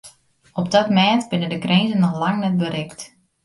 [0.61, 3.01] Op dat mêd binne de grinzen noch lang net berikt.